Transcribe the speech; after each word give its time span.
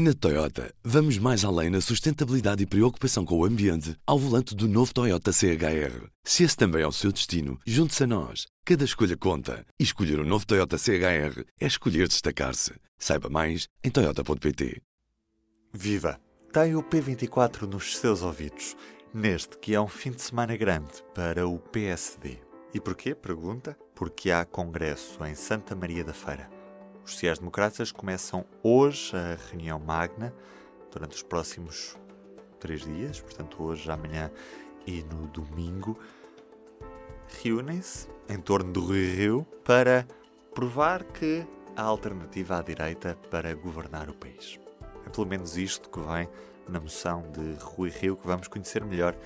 Na 0.00 0.14
Toyota, 0.14 0.72
vamos 0.84 1.18
mais 1.18 1.44
além 1.44 1.70
na 1.70 1.80
sustentabilidade 1.80 2.62
e 2.62 2.66
preocupação 2.66 3.24
com 3.24 3.36
o 3.36 3.44
ambiente 3.44 3.96
ao 4.06 4.16
volante 4.16 4.54
do 4.54 4.68
novo 4.68 4.94
Toyota 4.94 5.32
CHR. 5.32 6.06
Se 6.22 6.44
esse 6.44 6.56
também 6.56 6.82
é 6.82 6.86
o 6.86 6.92
seu 6.92 7.10
destino, 7.10 7.58
junte-se 7.66 8.04
a 8.04 8.06
nós. 8.06 8.46
Cada 8.64 8.84
escolha 8.84 9.16
conta. 9.16 9.66
E 9.76 9.82
escolher 9.82 10.20
o 10.20 10.22
um 10.22 10.24
novo 10.24 10.46
Toyota 10.46 10.78
CHR 10.78 11.42
é 11.60 11.66
escolher 11.66 12.06
destacar-se. 12.06 12.74
Saiba 12.96 13.28
mais 13.28 13.66
em 13.82 13.90
Toyota.pt. 13.90 14.80
Viva! 15.72 16.20
Tem 16.52 16.76
o 16.76 16.82
P24 16.84 17.62
nos 17.62 17.96
seus 17.96 18.22
ouvidos. 18.22 18.76
Neste 19.12 19.58
que 19.58 19.74
é 19.74 19.80
um 19.80 19.88
fim 19.88 20.12
de 20.12 20.22
semana 20.22 20.56
grande 20.56 21.02
para 21.12 21.48
o 21.48 21.58
PSD. 21.58 22.38
E 22.72 22.78
porquê? 22.78 23.16
Pergunta. 23.16 23.76
Porque 23.96 24.30
há 24.30 24.44
congresso 24.44 25.24
em 25.24 25.34
Santa 25.34 25.74
Maria 25.74 26.04
da 26.04 26.14
Feira. 26.14 26.57
Os 27.08 27.14
sociais-democratas 27.14 27.90
começam 27.90 28.44
hoje 28.62 29.16
a 29.16 29.34
reunião 29.50 29.78
magna, 29.78 30.30
durante 30.92 31.16
os 31.16 31.22
próximos 31.22 31.96
três 32.60 32.82
dias, 32.82 33.18
portanto, 33.18 33.62
hoje, 33.62 33.90
amanhã 33.90 34.30
e 34.86 35.02
no 35.04 35.26
domingo, 35.28 35.98
reúnem-se 37.42 38.08
em 38.28 38.38
torno 38.38 38.70
do 38.74 38.84
Rio 38.84 39.46
para 39.64 40.06
provar 40.54 41.02
que 41.02 41.46
há 41.74 41.82
alternativa 41.82 42.58
à 42.58 42.62
direita 42.62 43.16
para 43.30 43.54
governar 43.54 44.10
o 44.10 44.14
país. 44.14 44.60
É 45.06 45.08
pelo 45.08 45.26
menos 45.26 45.56
isto 45.56 45.88
que 45.88 46.00
vem 46.00 46.28
na 46.68 46.78
moção 46.78 47.22
de 47.32 47.54
Rui 47.64 47.88
Rio 47.88 48.18
que 48.18 48.26
vamos 48.26 48.48
conhecer 48.48 48.84
melhor 48.84 49.16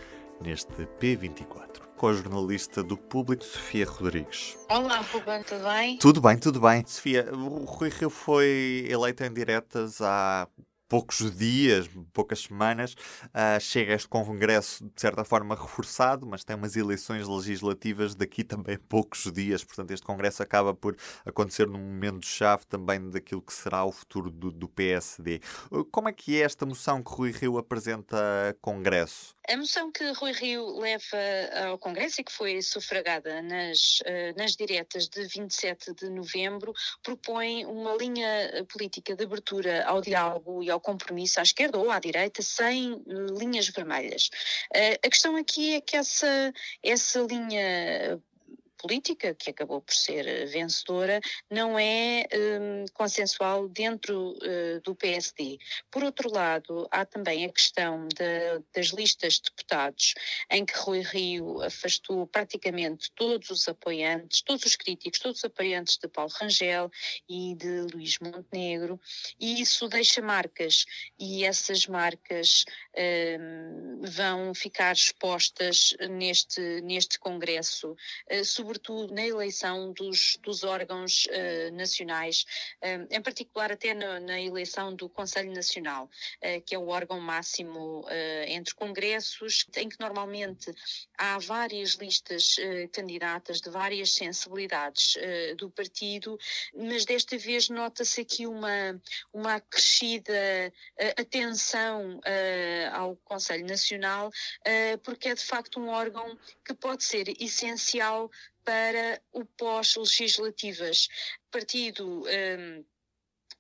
neste 0.43 0.87
P24 1.01 1.83
com 1.97 2.09
a 2.09 2.13
jornalista 2.13 2.83
do 2.83 2.97
Público, 2.97 3.45
Sofia 3.45 3.87
Rodrigues. 3.87 4.59
Olá, 4.69 4.99
Ruben, 4.99 5.41
tudo 5.45 5.63
bem? 5.63 5.99
Tudo 5.99 6.21
bem, 6.21 6.37
tudo 6.37 6.61
bem. 6.61 6.85
Sofia, 6.85 7.33
o 7.33 7.65
Rui 7.65 7.91
Rio 7.91 8.11
foi 8.11 8.89
eleito 8.91 9.23
em 9.23 9.33
diretas 9.33 10.01
há 10.01 10.49
poucos 10.93 11.35
dias, 11.35 11.89
poucas 12.13 12.41
semanas, 12.41 12.93
uh, 12.93 13.59
chega 13.59 13.95
este 13.95 14.07
congresso 14.07 14.85
de 14.85 15.01
certa 15.01 15.25
forma 15.25 15.55
reforçado, 15.55 16.27
mas 16.27 16.45
tem 16.45 16.55
umas 16.55 16.77
eleições 16.77 17.27
legislativas 17.27 18.15
daqui 18.15 18.45
também 18.45 18.77
poucos 18.77 19.33
dias, 19.33 19.65
portanto 19.65 19.91
este 19.91 20.05
congresso 20.05 20.43
acaba 20.43 20.75
por 20.75 20.95
acontecer 21.25 21.67
num 21.67 21.79
momento 21.79 22.27
chave 22.27 22.67
também 22.67 23.09
daquilo 23.09 23.41
que 23.41 23.55
será 23.55 23.87
o 23.87 23.91
futuro 23.91 24.31
do, 24.31 24.53
do 24.53 24.69
PSD. 24.69 25.41
Como 25.91 26.11
é 26.11 26.13
que 26.13 26.39
é 26.39 26.45
esta 26.45 26.67
moção 26.67 27.03
que 27.03 27.11
Rui 27.11 27.31
Rio 27.31 27.57
apresenta 27.57 28.51
a 28.51 28.55
congresso? 28.61 29.35
A 29.49 29.57
moção 29.57 29.91
que 29.91 30.13
Rui 30.13 30.33
Rio 30.33 30.79
leva 30.79 31.03
ao 31.71 31.79
congresso 31.79 32.21
e 32.21 32.25
que 32.25 32.31
foi 32.31 32.61
sufragada 32.61 33.41
nas, 33.41 34.01
uh, 34.01 34.37
nas 34.37 34.55
diretas 34.55 35.09
de 35.09 35.25
27 35.25 35.95
de 35.95 36.11
novembro 36.11 36.75
propõe 37.03 37.65
uma 37.65 37.97
linha 37.97 38.67
política 38.71 39.17
de 39.17 39.25
abertura 39.25 39.87
ao 39.87 40.03
diálogo 40.03 40.63
e 40.63 40.71
ao 40.71 40.82
compromisso 40.83 41.41
à 41.41 41.43
esquerda 41.43 41.79
ou 41.79 41.91
à 41.91 41.99
direita 41.99 42.43
sem 42.43 42.93
uh, 42.93 43.39
linhas 43.39 43.69
vermelhas. 43.69 44.31
Uh, 44.75 44.99
a 45.07 45.09
questão 45.09 45.37
aqui 45.37 45.75
é 45.75 45.81
que 45.81 45.97
essa, 45.97 46.53
essa 46.83 47.21
linha 47.21 48.21
política, 48.83 49.35
que 49.35 49.51
acabou 49.51 49.81
por 49.81 49.95
ser 49.95 50.27
eh, 50.27 50.45
vencedora, 50.47 51.21
não 51.49 51.79
é 51.79 52.27
um, 52.35 52.85
consensual 52.93 53.69
dentro 53.69 54.33
uh, 54.33 54.81
do 54.83 54.95
PSD. 54.95 55.59
Por 55.91 56.03
outro 56.03 56.31
lado, 56.31 56.89
há 56.91 57.05
também 57.05 57.45
a 57.45 57.53
questão 57.53 58.09
de, 58.09 58.63
das 58.75 58.89
listas 58.89 59.35
de 59.35 59.43
deputados, 59.45 60.15
em 60.51 60.65
que 60.67 60.77
Rui 60.77 61.01
Rio 61.01 61.63
afastou 61.63 62.27
praticamente 62.27 63.11
todos 63.15 63.51
os 63.51 63.69
apoiantes, 63.69 64.43
todos 64.43 64.65
os 64.65 64.75
críticos, 64.75 65.21
todos 65.21 65.39
os 65.39 65.45
apoiantes 65.45 65.97
de 65.97 66.09
Paulo 66.09 66.33
Rangel 66.41 66.91
e 67.29 67.55
de 67.55 67.83
Luís 67.95 68.19
Montenegro, 68.19 69.01
e 69.39 69.61
isso 69.61 69.89
deixa 69.89 70.21
marcas, 70.21 70.85
e 71.19 71.45
essas 71.45 71.87
marcas 71.87 72.65
um, 73.39 74.01
vão 74.03 74.55
ficar 74.55 74.93
expostas 74.93 75.95
neste, 76.11 76.81
neste 76.81 77.19
Congresso, 77.19 77.93
uh, 77.93 78.45
na 79.11 79.27
eleição 79.27 79.93
dos, 79.93 80.39
dos 80.43 80.65
órgãos 80.65 81.27
uh, 81.27 81.75
nacionais, 81.75 82.45
uh, 82.83 83.07
em 83.11 83.21
particular 83.21 83.73
até 83.73 83.95
na, 83.95 84.21
na, 84.21 84.41
eleição 84.41 84.95
do 84.95 85.09
Conselho 85.09 85.53
Nacional, 85.53 86.05
uh, 86.05 86.63
que 86.63 86.75
é 86.75 86.79
o 86.79 86.89
órgão 86.89 87.21
máximo 87.21 88.05
entre 88.47 88.75
congressos, 88.75 89.67
em 89.77 89.89
que 89.89 89.99
normalmente 89.99 90.73
há 91.17 91.39
várias 91.39 91.93
listas 91.93 92.57
candidatas 92.93 93.61
de 93.61 93.71
várias 93.71 94.13
sensibilidades 94.13 95.17
do 95.57 95.71
partido, 95.71 96.39
mas 96.75 97.05
desta 97.05 97.37
vez 97.39 97.69
nota-se 97.69 98.21
aqui 98.21 98.47
uma, 98.47 99.01
uma 99.33 99.55
acrescida 99.55 100.73
atenção 101.17 102.21
ao 102.93 103.17
Conselho 103.17 103.67
Nacional, 103.67 104.31
porque 105.03 105.29
é 105.29 105.35
de 105.35 105.45
facto 105.45 105.81
um 105.81 105.89
órgão 105.89 106.39
que 106.65 106.75
pode 106.75 107.05
ser 107.05 107.29
essencial 107.41 108.31
para 108.65 109.21
o 109.33 109.45
pós-legislativas. 109.45 111.09
Partido. 111.51 112.25
Um, 112.27 112.85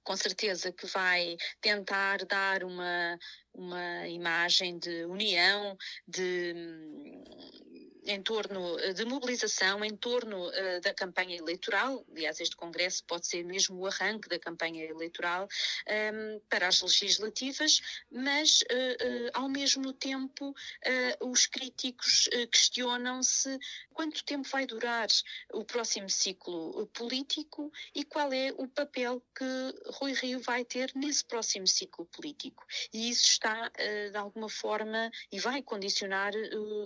com 0.04 0.16
certeza 0.16 0.72
que 0.72 0.86
vai 0.86 1.36
tentar 1.60 2.24
dar 2.24 2.64
uma, 2.64 3.18
uma 3.54 4.08
imagem 4.08 4.78
de 4.78 5.04
união, 5.04 5.76
de 6.08 6.54
em 8.04 8.22
torno 8.22 8.78
eh, 8.80 8.92
de 8.92 9.04
mobilização, 9.04 9.84
em 9.84 9.96
torno 9.96 10.48
uh, 10.48 10.80
da 10.80 10.92
campanha 10.92 11.36
eleitoral. 11.36 12.04
Aliás, 12.10 12.40
este 12.40 12.56
Congresso 12.56 13.04
pode 13.04 13.26
ser 13.26 13.44
mesmo 13.44 13.78
o 13.78 13.86
arranque 13.86 14.28
da 14.28 14.38
campanha 14.38 14.84
eleitoral 14.84 15.44
um, 15.44 15.92
ehm, 15.92 16.40
para 16.48 16.68
as 16.68 16.80
legislativas, 16.80 17.80
mas, 18.10 18.62
uh, 18.62 18.64
uh, 18.64 19.30
ao 19.34 19.48
mesmo 19.48 19.92
tempo, 19.92 20.54
os 21.20 21.46
críticos 21.46 22.28
questionam-se 22.50 23.58
quanto 23.92 24.24
tempo 24.24 24.48
vai 24.48 24.66
durar 24.66 25.08
o 25.52 25.64
próximo 25.64 26.08
ciclo 26.08 26.86
político 26.88 27.70
e 27.94 28.04
qual 28.04 28.32
é 28.32 28.52
o 28.56 28.66
papel 28.68 29.22
que 29.36 29.44
Rui 29.94 30.12
Rio 30.12 30.40
vai 30.40 30.64
ter 30.64 30.90
nesse 30.94 31.24
próximo 31.24 31.66
ciclo 31.66 32.04
político. 32.06 32.64
E 32.92 33.10
isso 33.10 33.24
está, 33.24 33.70
de 34.10 34.16
alguma 34.16 34.48
forma, 34.48 35.10
e 35.30 35.38
vai 35.38 35.62
condicionar 35.62 36.32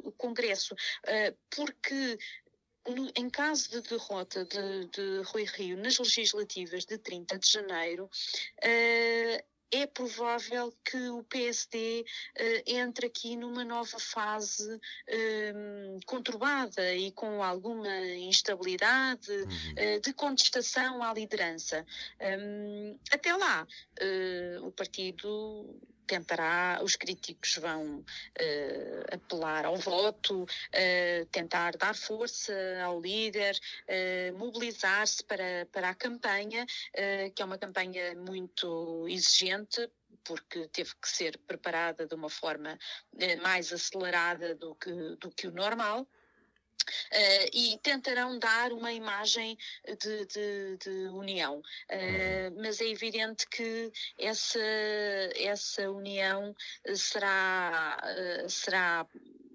o 0.05 0.13
Congresso. 0.13 0.75
Eh, 1.07 1.35
porque 1.55 2.19
em 3.17 3.29
caso 3.29 3.71
de 3.71 3.81
derrota 3.89 4.45
de, 4.45 4.87
de 4.87 5.23
Rui 5.27 5.45
Rio 5.45 5.77
nas 5.77 5.99
legislativas 5.99 6.85
de 6.85 6.99
30 6.99 7.39
de 7.39 7.51
janeiro, 7.51 8.05
uh, 8.05 9.45
é 9.71 9.87
provável 9.87 10.73
que 10.85 11.09
o 11.11 11.25
PSD 11.25 12.05
uh, 12.05 12.63
entre 12.67 13.07
aqui 13.07 13.37
numa 13.37 13.65
nova 13.65 13.99
fase 13.99 14.75
uh, 14.75 16.01
conturbada 16.07 16.95
e 16.95 17.11
com 17.13 17.43
alguma 17.43 17.89
instabilidade 18.17 19.31
uhum. 19.31 19.97
uh, 19.97 20.01
de 20.01 20.13
contestação 20.13 21.03
à 21.03 21.13
liderança. 21.13 21.85
Um, 22.21 22.99
até 23.11 23.35
lá, 23.35 23.67
o 24.63 24.71
partido 24.71 25.81
tentará, 26.07 26.81
os 26.83 26.97
críticos 26.97 27.57
vão 27.57 27.99
uh, 27.99 29.15
apelar 29.15 29.67
ao 29.67 29.77
voto, 29.77 30.43
uh, 30.45 31.27
tentar 31.31 31.77
dar 31.77 31.95
força 31.95 32.55
ao 32.85 33.01
líder, 33.01 33.59
uh, 33.89 34.39
mobilizar-se 34.39 35.25
para, 35.25 35.67
para 35.73 35.91
a 35.91 35.95
campanha, 35.95 36.67
que 37.35 37.43
é 37.43 37.45
uma 37.45 37.59
campanha 37.59 38.15
muito 38.15 39.07
exigente, 39.09 39.91
porque 40.25 40.69
teve 40.69 40.91
que 41.01 41.09
ser 41.09 41.39
preparada 41.39 42.07
de 42.07 42.15
uma 42.15 42.31
forma 42.31 42.79
mais 43.43 43.73
acelerada 43.73 44.55
do 44.55 44.75
que, 44.75 44.91
do 45.17 45.31
que 45.31 45.47
o 45.47 45.53
normal. 45.53 46.07
Uh, 47.13 47.51
e 47.53 47.79
tentarão 47.83 48.39
dar 48.39 48.73
uma 48.73 48.93
imagem 48.93 49.59
de, 49.85 50.27
de, 50.27 50.77
de 50.77 51.09
união. 51.09 51.59
Uh, 51.59 52.63
mas 52.63 52.81
é 52.81 52.87
evidente 52.87 53.47
que 53.49 53.91
essa, 54.19 54.61
essa 55.37 55.91
união 55.91 56.55
será, 56.95 57.99
uh, 58.05 58.49
será 58.49 59.07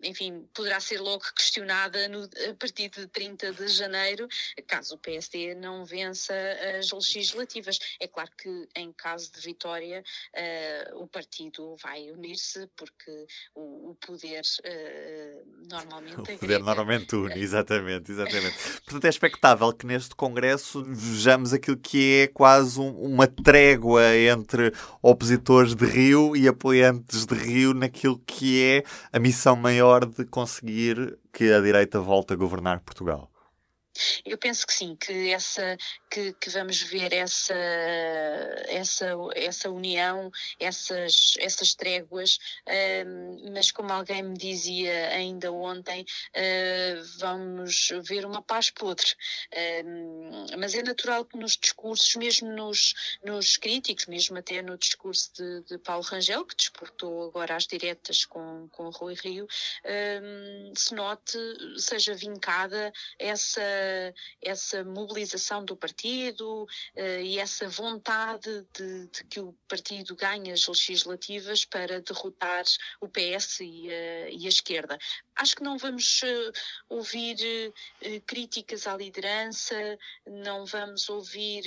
enfim, 0.04 0.48
poderá 0.54 0.80
ser 0.80 1.00
logo 1.00 1.24
questionada 1.36 2.08
no, 2.08 2.24
a 2.24 2.54
partir 2.60 2.90
de 2.90 3.08
30 3.08 3.54
de 3.54 3.68
janeiro, 3.68 4.28
caso 4.68 4.96
o 4.96 4.98
PSD 4.98 5.56
não 5.56 5.86
vença 5.86 6.34
as 6.80 6.92
legislativas. 6.92 7.80
É 8.00 8.08
claro 8.08 8.30
que, 8.38 8.68
em 8.76 8.92
caso 8.92 9.32
de 9.32 9.42
vitória, 9.42 10.04
uh, 10.34 11.02
o 11.04 11.08
partido 11.08 11.76
vai 11.82 12.10
unir-se, 12.12 12.68
porque 12.76 13.26
o, 13.56 13.92
o 13.92 13.96
poder 13.96 14.42
uh, 14.42 15.68
normalmente. 15.70 16.34
O 16.34 16.38
poder 16.38 16.60
normalmente 16.60 17.16
une, 17.16 17.38
exatamente, 17.40 18.12
exatamente. 18.12 18.58
Portanto, 18.86 19.06
é 19.06 19.10
expectável 19.10 19.74
que 19.74 19.86
neste 19.86 20.16
Congresso 20.16 20.84
vejamos 20.84 21.54
aquilo 21.54 21.78
que 21.78 22.22
é 22.22 22.28
quase 22.28 22.80
um, 22.80 22.92
uma 23.02 23.28
trégua 23.28 24.16
entre 24.16 24.72
opositores 25.02 25.76
de 25.76 25.86
Rio 25.86 26.36
e 26.36 26.48
apoiantes 26.48 27.26
de 27.26 27.36
Rio 27.36 27.74
naquilo 27.74 28.20
que 28.26 28.64
é 28.64 28.84
a 29.12 29.20
missão 29.20 29.56
maior 29.56 29.91
de 30.00 30.26
conseguir 30.26 31.20
que 31.32 31.54
a 31.54 31.62
direita 31.62 32.00
volte 32.00 32.34
a 32.34 32.38
governar 32.38 32.82
Portugal? 32.82 33.31
Eu 34.26 34.38
penso 34.38 34.66
que 34.66 34.74
sim, 34.74 34.96
que 34.96 35.32
essa 35.32 35.78
que, 36.10 36.34
que, 36.34 36.50
vamos 36.50 36.82
ver 36.82 37.14
essa 37.14 37.54
essa 38.68 39.08
essa 39.36 39.70
união, 39.70 40.32
essas 40.60 41.34
essas 41.40 41.74
tréguas, 41.74 42.38
uh, 42.68 43.52
mas 43.52 43.72
como 43.72 43.92
alguém 43.92 44.24
me 44.24 44.38
dizia 44.38 45.10
ainda 45.10 45.52
ontem, 45.52 46.02
uh, 46.04 47.04
vamos 47.20 47.90
ver 48.04 48.26
uma 48.26 48.42
paz 48.42 48.70
podre. 48.70 49.12
Uh, 49.52 50.58
mas 50.58 50.74
é 50.74 50.82
natural 50.82 51.26
que 51.26 51.38
nos 51.38 51.58
discursos, 51.58 52.16
mesmo 52.16 52.50
nos, 52.52 52.94
nos 53.24 53.58
críticos, 53.58 54.06
mesmo 54.06 54.38
até 54.38 54.62
no 54.62 54.78
discurso 54.78 55.32
de, 55.34 55.62
de 55.64 55.78
Paulo 55.78 56.04
Rangel, 56.04 56.46
que 56.46 56.56
desportou 56.56 57.30
agora 57.30 57.56
às 57.56 57.68
diretas 57.68 58.26
com, 58.26 58.68
com 58.70 58.90
Rui 58.90 59.16
Rio, 59.16 59.48
se 60.76 60.94
note, 60.94 61.38
seja 61.78 62.14
vincada 62.14 62.92
essa 63.20 63.62
essa 64.42 64.84
mobilização 64.84 65.64
do 65.64 65.76
partido 65.76 66.64
uh, 66.64 67.22
e 67.22 67.40
essa 67.40 67.68
vontade 67.68 68.66
de, 68.74 69.08
de, 69.08 69.24
que 69.26 69.40
o 69.40 69.54
partido 69.68 70.16
ganhe 70.16 70.52
as 70.52 70.68
legislativas 70.68 71.66
para 71.66 72.02
derrotar 72.02 72.64
o 73.00 73.08
PS 73.08 73.62
e, 73.62 73.88
uh, 73.88 74.30
e 74.30 74.46
a 74.46 74.50
esquerda. 74.50 74.98
Acho 75.36 75.56
que 75.56 75.64
não 75.64 75.78
vamos 75.78 76.22
ouvir 76.88 77.36
críticas 78.28 78.86
à 78.86 78.96
liderança, 78.96 79.76
não 80.28 80.66
vamos 80.66 81.10
ouvir. 81.10 81.64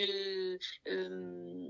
Um, 0.87 1.64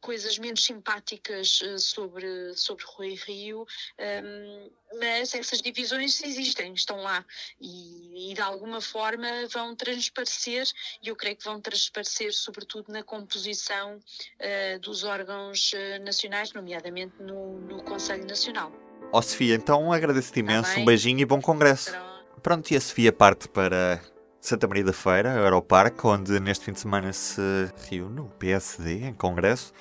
coisas 0.00 0.38
menos 0.38 0.64
simpáticas 0.64 1.60
eh, 1.62 1.78
sobre, 1.78 2.54
sobre 2.54 2.84
Rui 2.86 3.14
Rio, 3.14 3.62
um, 3.62 3.66
ehm, 3.98 4.70
mas 5.00 5.34
essas 5.34 5.60
divisões 5.60 6.22
existem, 6.22 6.72
estão 6.72 6.96
lá 7.02 7.24
e, 7.60 8.30
e, 8.30 8.34
de 8.34 8.40
alguma 8.40 8.80
forma 8.80 9.26
vão 9.52 9.74
transparecer, 9.74 10.66
e 11.02 11.08
eu 11.08 11.16
creio 11.16 11.36
que 11.36 11.44
vão 11.44 11.60
transparecer 11.60 12.32
sobretudo 12.32 12.92
na 12.92 13.02
composição 13.02 13.96
uh, 13.96 14.78
dos 14.80 15.02
órgãos 15.02 15.72
uh, 15.72 16.02
nacionais, 16.04 16.52
nomeadamente 16.52 17.14
no, 17.20 17.60
no 17.60 17.82
Conselho 17.82 18.26
Nacional. 18.26 18.72
Ó 19.12 19.18
oh, 19.18 19.22
Sofia, 19.22 19.54
então 19.54 19.92
agradeço-te 19.92 20.34
tá 20.34 20.40
imenso, 20.40 20.80
um 20.80 20.84
beijinho 20.84 21.20
e 21.20 21.24
bom 21.24 21.40
congresso. 21.40 21.92
Pronto, 22.42 22.70
e 22.70 22.76
a 22.76 22.80
Sofia 22.80 23.12
parte 23.12 23.48
para 23.48 24.00
Santa 24.46 24.68
Maria 24.68 24.84
da 24.84 24.92
Feira, 24.92 25.30
Europarque, 25.30 26.06
onde 26.06 26.38
neste 26.38 26.66
fim 26.66 26.70
de 26.70 26.78
semana 26.78 27.12
se 27.12 27.40
reúne 27.90 28.20
o 28.20 28.26
PSD 28.38 29.04
em 29.04 29.12
congresso. 29.12 29.72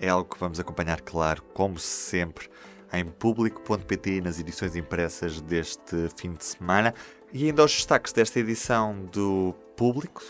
É 0.00 0.08
algo 0.08 0.30
que 0.34 0.40
vamos 0.40 0.58
acompanhar, 0.58 1.02
claro, 1.02 1.42
como 1.52 1.78
sempre, 1.78 2.48
em 2.90 3.04
público.pt 3.04 4.22
nas 4.22 4.40
edições 4.40 4.74
impressas 4.76 5.42
deste 5.42 6.08
fim 6.16 6.32
de 6.32 6.42
semana. 6.42 6.94
E 7.34 7.44
ainda 7.44 7.60
aos 7.60 7.74
destaques 7.74 8.10
desta 8.14 8.40
edição 8.40 8.98
do 9.12 9.54
Público, 9.76 10.22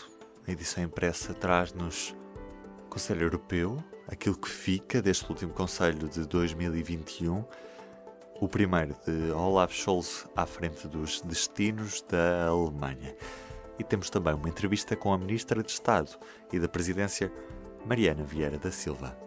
a 0.45 0.51
edição 0.51 0.83
impressa 0.83 1.33
traz-nos 1.33 2.13
Conselho 2.89 3.21
Europeu, 3.21 3.81
aquilo 4.09 4.35
que 4.35 4.49
fica 4.49 5.01
deste 5.01 5.25
último 5.29 5.53
Conselho 5.53 6.09
de 6.09 6.27
2021, 6.27 7.45
o 8.41 8.47
primeiro 8.49 8.93
de 9.07 9.31
Olaf 9.31 9.73
Scholz 9.73 10.27
à 10.35 10.45
frente 10.45 10.85
dos 10.85 11.21
destinos 11.21 12.01
da 12.01 12.47
Alemanha. 12.47 13.15
E 13.79 13.83
temos 13.83 14.09
também 14.09 14.33
uma 14.33 14.49
entrevista 14.49 14.95
com 14.95 15.13
a 15.13 15.17
Ministra 15.17 15.63
de 15.63 15.71
Estado 15.71 16.11
e 16.51 16.59
da 16.59 16.67
Presidência, 16.67 17.31
Mariana 17.85 18.25
Vieira 18.25 18.59
da 18.59 18.71
Silva. 18.71 19.17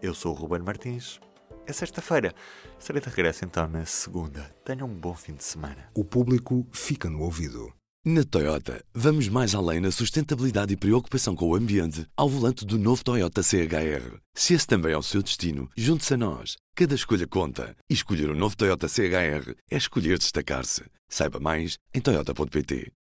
Eu 0.00 0.14
sou 0.14 0.32
o 0.32 0.34
Ruben 0.34 0.62
Martins. 0.62 1.20
É 1.66 1.72
sexta-feira. 1.72 2.34
Estarei 2.78 3.02
de 3.02 3.08
regresso 3.10 3.44
então 3.44 3.68
na 3.68 3.84
segunda. 3.84 4.40
Tenham 4.64 4.88
um 4.88 4.94
bom 4.94 5.14
fim 5.14 5.34
de 5.34 5.44
semana. 5.44 5.90
O 5.94 6.02
público 6.02 6.66
fica 6.72 7.10
no 7.10 7.20
ouvido. 7.20 7.70
Na 8.06 8.24
Toyota, 8.24 8.82
vamos 8.94 9.28
mais 9.28 9.54
além 9.54 9.80
na 9.80 9.90
sustentabilidade 9.90 10.72
e 10.72 10.76
preocupação 10.78 11.36
com 11.36 11.48
o 11.48 11.54
ambiente 11.54 12.06
ao 12.16 12.26
volante 12.26 12.64
do 12.64 12.78
novo 12.78 13.04
Toyota 13.04 13.42
CHR. 13.42 14.16
Se 14.34 14.54
esse 14.54 14.66
também 14.66 14.92
é 14.92 14.96
o 14.96 15.02
seu 15.02 15.22
destino, 15.22 15.68
junte-se 15.76 16.14
a 16.14 16.16
nós. 16.16 16.56
Cada 16.74 16.94
escolha 16.94 17.26
conta. 17.26 17.76
E 17.90 17.92
escolher 17.92 18.30
o 18.30 18.32
um 18.32 18.38
novo 18.38 18.56
Toyota 18.56 18.88
CHR 18.88 19.52
é 19.70 19.76
escolher 19.76 20.16
destacar-se. 20.16 20.84
Saiba 21.06 21.38
mais 21.38 21.76
em 21.92 22.00
Toyota.pt. 22.00 22.92